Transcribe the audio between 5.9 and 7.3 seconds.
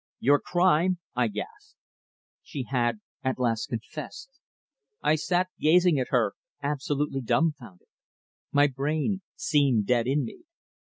at her absolutely